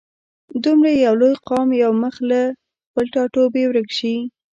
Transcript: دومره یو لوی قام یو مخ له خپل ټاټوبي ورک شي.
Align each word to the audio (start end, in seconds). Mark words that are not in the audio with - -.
دومره 0.63 0.89
یو 1.05 1.13
لوی 1.21 1.33
قام 1.47 1.69
یو 1.83 1.91
مخ 2.01 2.15
له 2.29 2.41
خپل 2.87 3.05
ټاټوبي 3.13 3.63
ورک 3.67 3.89
شي. 3.97 4.15